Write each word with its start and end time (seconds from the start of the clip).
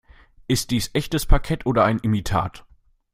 Ist 0.47 0.71
dies 0.71 0.89
echtes 0.93 1.27
Parkett 1.27 1.67
oder 1.67 1.83
ein 1.85 1.99
Imitat? 1.99 2.65